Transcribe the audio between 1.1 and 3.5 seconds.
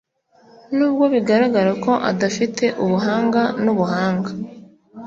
bigaragara ko adafite ubuhanga